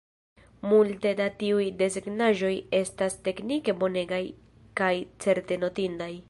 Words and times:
Multe 0.69 1.11
da 1.19 1.27
tiuj 1.43 1.67
desegnaĵoj 1.81 2.51
estas 2.79 3.19
teknike 3.29 3.77
bonegaj 3.85 4.23
kaj 4.83 4.93
certe 5.27 5.61
notindaj. 5.67 6.13